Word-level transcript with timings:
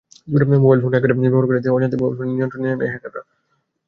Mobile 0.55 0.79
phone 0.81 0.91
hack 0.93 1.03
করে 1.03 1.13
ব্যবহারকারীর 1.15 1.73
অজান্তেই 1.75 1.99
মোবাইল 1.99 2.15
ফোনের 2.17 2.35
নিয়ন্ত্রণ 2.35 2.61
নিয়ে 2.63 2.77
নেয় 2.79 2.91
হ্যাকাররা। 2.93 3.21